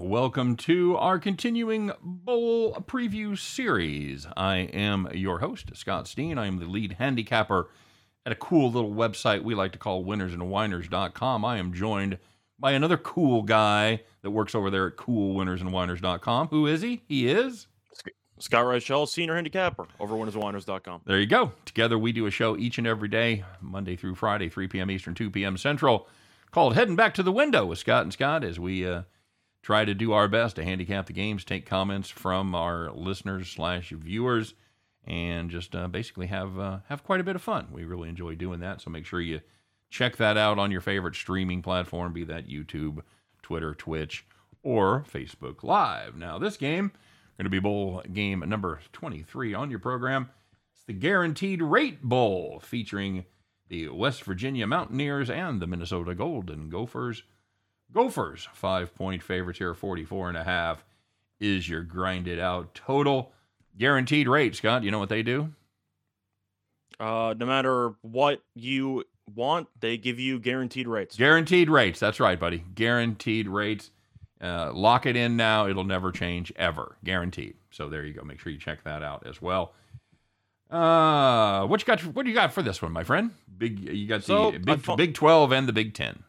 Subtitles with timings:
[0.00, 4.26] welcome to our continuing bowl preview series.
[4.36, 6.38] I am your host, Scott Steen.
[6.38, 7.68] I am the lead handicapper
[8.26, 11.44] at a cool little website we like to call winnersandwhiners.com.
[11.44, 12.18] I am joined
[12.58, 16.48] by another cool guy that works over there at coolwinnersandwhiners.com.
[16.48, 17.02] Who is he?
[17.06, 17.66] He is
[18.38, 21.02] Scott Reichel, senior handicapper over winnersandwhiners.com.
[21.04, 21.52] There you go.
[21.64, 24.90] Together we do a show each and every day, Monday through Friday, 3 p.m.
[24.90, 25.56] Eastern, 2 p.m.
[25.56, 26.08] Central,
[26.50, 29.02] called Heading Back to the Window with Scott and Scott as we uh,
[29.64, 33.90] try to do our best to handicap the games, take comments from our listeners slash
[33.90, 34.52] viewers,
[35.06, 37.68] and just uh, basically have uh, have quite a bit of fun.
[37.72, 39.40] We really enjoy doing that, so make sure you
[39.88, 43.00] check that out on your favorite streaming platform, be that YouTube,
[43.42, 44.26] Twitter, Twitch,
[44.62, 46.14] or Facebook Live.
[46.14, 46.92] Now, this game
[47.38, 50.30] going to be bowl game number 23 on your program.
[50.74, 53.24] It's the Guaranteed Rate Bowl featuring
[53.68, 57.22] the West Virginia Mountaineers and the Minnesota Golden Gophers.
[57.94, 60.84] Gophers, five point favorites here, 44 and a half
[61.40, 63.32] is your grinded out total.
[63.78, 64.82] Guaranteed rate, Scott.
[64.82, 65.52] You know what they do?
[66.98, 71.16] Uh, no matter what you want, they give you guaranteed rates.
[71.16, 71.98] Guaranteed rates.
[71.98, 72.64] That's right, buddy.
[72.74, 73.90] Guaranteed rates.
[74.40, 75.66] Uh, lock it in now.
[75.66, 76.96] It'll never change ever.
[77.04, 77.54] Guaranteed.
[77.70, 78.22] So there you go.
[78.22, 79.72] Make sure you check that out as well.
[80.70, 82.00] Uh, what you got?
[82.00, 83.30] What do you got for this one, my friend?
[83.56, 83.80] Big.
[83.80, 86.24] You got the Big, Big Twelve and the Big Ten.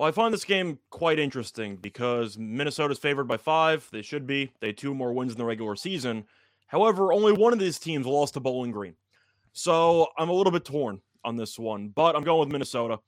[0.00, 3.86] Well, I find this game quite interesting because Minnesota's favored by five.
[3.92, 4.50] They should be.
[4.58, 6.24] They had two more wins in the regular season.
[6.68, 8.94] However, only one of these teams lost to Bowling Green.
[9.52, 12.98] So I'm a little bit torn on this one, but I'm going with Minnesota.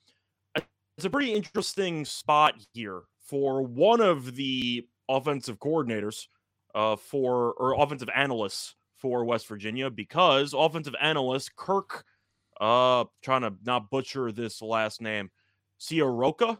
[0.55, 6.27] It's a pretty interesting spot here for one of the offensive coordinators
[6.74, 12.05] uh, for or offensive analysts for West Virginia because offensive analyst Kirk,
[12.61, 15.30] uh, trying to not butcher this last name,
[15.80, 16.59] Ciarrocca.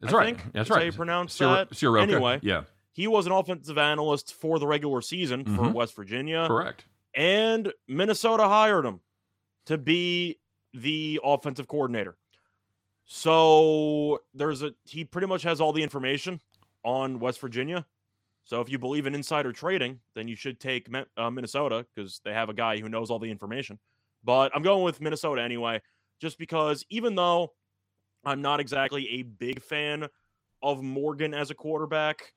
[0.00, 0.36] That's I right.
[0.38, 0.86] think That's how right.
[0.86, 1.70] you pronounce Sir- that.
[1.70, 2.02] Ciarrocca.
[2.02, 2.38] Anyway.
[2.42, 2.62] Yeah.
[2.92, 5.72] He was an offensive analyst for the regular season for Mhm.
[5.74, 6.86] West Virginia, Correct.
[7.14, 9.00] and Minnesota hired him
[9.66, 10.38] to be
[10.72, 12.16] the offensive coordinator.
[13.04, 16.40] So there's a he pretty much has all the information
[16.84, 17.86] on West Virginia.
[18.44, 22.32] So if you believe in insider trading, then you should take uh, Minnesota because they
[22.32, 23.78] have a guy who knows all the information.
[24.24, 25.80] But I'm going with Minnesota anyway,
[26.20, 27.52] just because even though
[28.26, 30.06] I'm not exactly a big fan
[30.62, 32.32] of Morgan as a quarterback,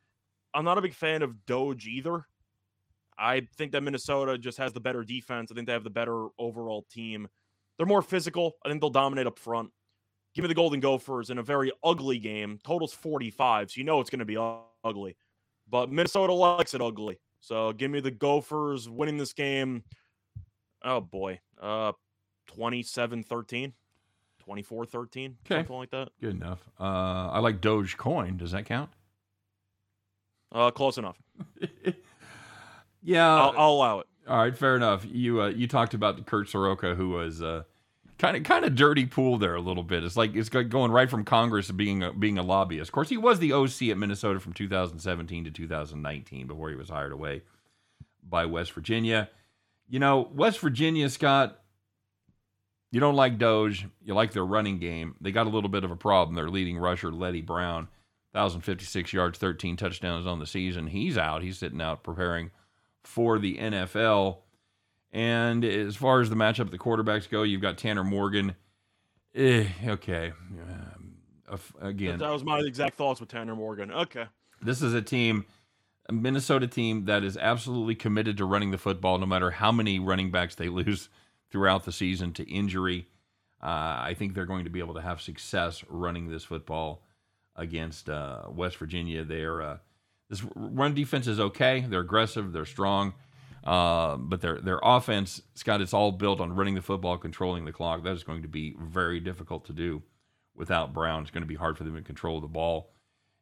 [0.53, 2.25] I'm not a big fan of Doege either.
[3.17, 5.51] I think that Minnesota just has the better defense.
[5.51, 7.27] I think they have the better overall team.
[7.77, 8.53] They're more physical.
[8.66, 9.72] I think they'll dominate up front.
[10.33, 12.59] Give me the Golden Gophers in a very ugly game.
[12.63, 14.38] Total's 45, so you know it's going to be
[14.83, 15.17] ugly.
[15.69, 17.19] But Minnesota likes it ugly.
[17.41, 19.83] So give me the Gophers winning this game.
[20.83, 21.39] Oh boy.
[21.61, 21.94] Uh
[22.57, 23.73] 27-13.
[24.49, 25.55] 24-13, Okay.
[25.59, 26.09] something like that.
[26.19, 26.59] Good enough.
[26.79, 26.83] Uh,
[27.29, 28.37] I like Doge Coin.
[28.37, 28.89] Does that count?
[30.51, 31.17] Uh close enough.
[33.03, 33.27] yeah.
[33.27, 34.07] I'll, I'll allow it.
[34.27, 35.05] All right, fair enough.
[35.09, 37.41] You uh, you talked about Kurt Ciarrocca, who was
[38.17, 40.03] kind of kind of dirty pool there a little bit.
[40.03, 42.89] It's like it's like going right from Congress to being a, being a lobbyist.
[42.89, 46.89] Of course, he was the OC at Minnesota from 2017 to 2019 before he was
[46.89, 47.43] hired away
[48.27, 49.29] by West Virginia.
[49.88, 51.59] You know, West Virginia, Scott.
[52.91, 53.89] You don't like Doege.
[54.03, 55.16] You like their running game.
[55.22, 56.35] They got a little bit of a problem.
[56.35, 57.88] Their leading rusher, Leddie Brown,
[58.31, 60.88] 1,056 yards, 13 touchdowns on the season.
[60.88, 61.44] He's out.
[61.44, 62.51] He's sitting out preparing
[63.03, 64.38] for the NFL.
[65.11, 68.55] And as far as the matchup of the quarterbacks go, you've got Tanner Morgan.
[69.35, 70.33] Eh, okay.
[70.67, 71.16] Um,
[71.81, 73.91] again, That was my exact thoughts with Tanner Morgan.
[73.91, 74.25] Okay.
[74.61, 75.45] this is a team,
[76.07, 80.00] a Minnesota team that is absolutely committed to running the football, no matter how many
[80.00, 81.09] running backs they lose
[81.51, 83.07] throughout the season to injury.
[83.62, 83.66] Uh,
[84.01, 87.04] I think they're going to be able to have success running this football
[87.56, 89.24] against uh, West Virginia.
[89.24, 89.78] They're uh,
[90.30, 91.86] this run defense is okay.
[91.88, 92.54] They're aggressive.
[92.54, 93.13] They're strong.
[93.63, 97.74] Uh, but their their offense, Scott, it's all built on running the football, controlling the
[97.74, 98.04] clock.
[98.04, 100.04] That is going to be very difficult to do
[100.56, 101.24] without Brown.
[101.24, 102.92] It's going to be hard for them to control the ball.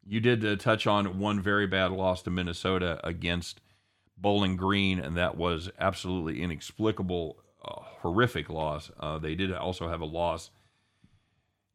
[0.06, 3.60] You did uh, touch on one very bad loss to Minnesota against
[4.18, 7.38] Bowling Green, and that was absolutely inexplicable,
[8.02, 8.92] horrific loss.
[9.00, 10.50] Uh, they did also have a loss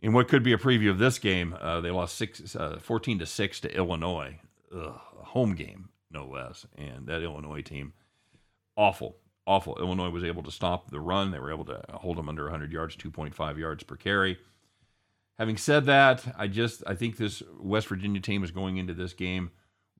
[0.00, 1.56] in what could be a preview of this game.
[1.60, 4.38] Uh, they lost six, uh, 14 to six to Illinois,
[4.74, 7.94] Ugh, a home game no less, and that Illinois team,
[8.76, 9.16] awful,
[9.46, 9.78] awful.
[9.78, 11.30] Illinois was able to stop the run.
[11.30, 14.38] They were able to hold them under 100 yards, 2.5 yards per carry.
[15.38, 19.14] Having said that, I just I think this West Virginia team is going into this
[19.14, 19.50] game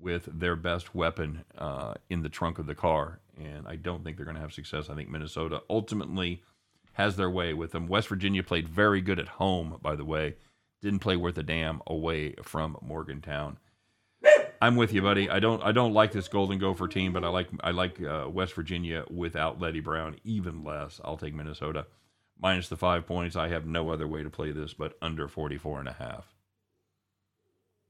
[0.03, 4.17] with their best weapon uh, in the trunk of the car, and I don't think
[4.17, 4.91] they're going to have success.
[4.91, 6.43] I think Minnesota ultimately
[6.95, 7.87] has their way with them.
[7.87, 10.37] West Virginia played very good at home, by the way.
[10.81, 13.59] Didn't play worth a damn away from Morgantown.
[14.61, 15.29] I'm with you, buddy.
[15.29, 18.29] I don't I don't like this Golden Gopher team, but I like I like uh,
[18.31, 21.01] West Virginia without Leddie Brown even less.
[21.05, 21.87] I'll take Minnesota
[22.41, 23.35] minus the five points.
[23.35, 26.33] I have no other way to play this but under 44 and a half.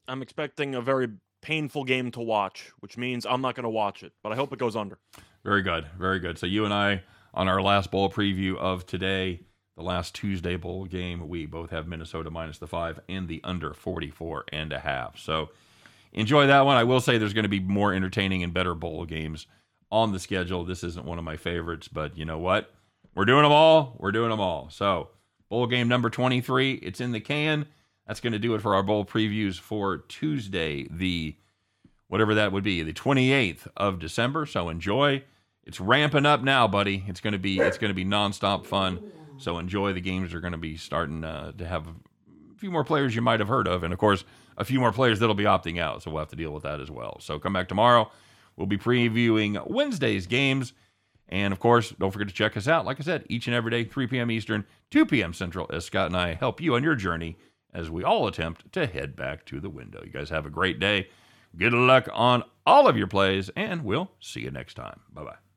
[0.08, 1.08] I'm expecting a very
[1.42, 4.52] painful game to watch, which means I'm not going to watch it, but I hope
[4.52, 4.98] it goes under.
[5.44, 5.86] Very good.
[5.98, 6.38] Very good.
[6.38, 7.02] So you and I
[7.34, 9.40] on our last bowl preview of today,
[9.76, 13.74] the last Tuesday bowl game, we both have Minnesota minus the 5 and the under
[13.74, 15.18] 44 and a half.
[15.18, 15.50] So
[16.12, 16.76] enjoy that one.
[16.76, 19.46] I will say there's going to be more entertaining and better bowl games
[19.90, 20.64] on the schedule.
[20.64, 22.72] This isn't one of my favorites, but you know what?
[23.14, 23.96] We're doing them all.
[23.98, 24.70] We're doing them all.
[24.70, 25.10] So,
[25.48, 27.66] bowl game number 23, it's in the can.
[28.12, 31.34] That's going to do it for our bowl previews for Tuesday, the
[32.08, 34.44] whatever that would be, the 28th of December.
[34.44, 35.24] So enjoy.
[35.64, 37.04] It's ramping up now, buddy.
[37.08, 39.02] It's going to be it's going to be nonstop fun.
[39.38, 39.94] So enjoy.
[39.94, 41.94] The games are going to be starting uh, to have a
[42.58, 44.24] few more players you might have heard of, and of course,
[44.58, 46.02] a few more players that'll be opting out.
[46.02, 47.16] So we'll have to deal with that as well.
[47.18, 48.10] So come back tomorrow.
[48.56, 50.74] We'll be previewing Wednesday's games.
[51.30, 52.84] And of course, don't forget to check us out.
[52.84, 54.30] Like I said, each and every day, 3 p.m.
[54.30, 55.32] Eastern, 2 p.m.
[55.32, 57.38] Central, as Scott and I help you on your journey
[57.72, 60.02] as we all attempt to head back to the window.
[60.04, 61.08] You guys have a great day.
[61.56, 65.00] Good luck on all of your plays, and we'll see you next time.
[65.12, 65.51] Bye bye.